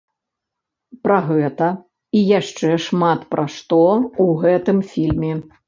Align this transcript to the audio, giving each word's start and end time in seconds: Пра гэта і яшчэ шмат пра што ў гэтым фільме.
Пра 1.03 1.17
гэта 1.27 1.67
і 2.17 2.23
яшчэ 2.39 2.69
шмат 2.87 3.19
пра 3.37 3.47
што 3.59 3.83
ў 4.01 4.27
гэтым 4.43 4.85
фільме. 4.99 5.33